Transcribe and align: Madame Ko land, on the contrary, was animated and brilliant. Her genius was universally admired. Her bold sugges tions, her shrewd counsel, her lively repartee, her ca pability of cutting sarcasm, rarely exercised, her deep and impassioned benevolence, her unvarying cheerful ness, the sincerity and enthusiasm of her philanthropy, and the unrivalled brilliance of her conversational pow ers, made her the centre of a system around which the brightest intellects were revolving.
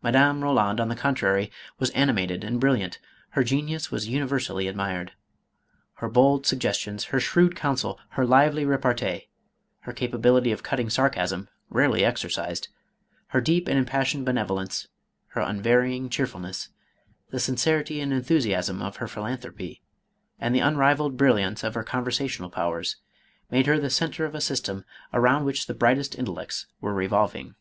Madame 0.00 0.40
Ko 0.40 0.54
land, 0.54 0.80
on 0.80 0.88
the 0.88 0.96
contrary, 0.96 1.52
was 1.78 1.90
animated 1.90 2.42
and 2.44 2.58
brilliant. 2.58 2.98
Her 3.32 3.44
genius 3.44 3.90
was 3.90 4.08
universally 4.08 4.66
admired. 4.66 5.12
Her 5.96 6.08
bold 6.08 6.44
sugges 6.44 6.76
tions, 6.80 7.04
her 7.12 7.20
shrewd 7.20 7.54
counsel, 7.54 8.00
her 8.12 8.24
lively 8.24 8.64
repartee, 8.64 9.28
her 9.80 9.92
ca 9.92 10.06
pability 10.08 10.50
of 10.50 10.62
cutting 10.62 10.88
sarcasm, 10.88 11.46
rarely 11.68 12.06
exercised, 12.06 12.68
her 13.26 13.42
deep 13.42 13.68
and 13.68 13.76
impassioned 13.78 14.24
benevolence, 14.24 14.88
her 15.32 15.42
unvarying 15.42 16.08
cheerful 16.08 16.40
ness, 16.40 16.70
the 17.28 17.38
sincerity 17.38 18.00
and 18.00 18.14
enthusiasm 18.14 18.80
of 18.80 18.96
her 18.96 19.06
philanthropy, 19.08 19.82
and 20.38 20.54
the 20.54 20.60
unrivalled 20.60 21.18
brilliance 21.18 21.62
of 21.62 21.74
her 21.74 21.84
conversational 21.84 22.48
pow 22.48 22.72
ers, 22.72 22.96
made 23.50 23.66
her 23.66 23.78
the 23.78 23.90
centre 23.90 24.24
of 24.24 24.34
a 24.34 24.40
system 24.40 24.86
around 25.12 25.44
which 25.44 25.66
the 25.66 25.74
brightest 25.74 26.14
intellects 26.18 26.64
were 26.80 26.94
revolving. 26.94 27.54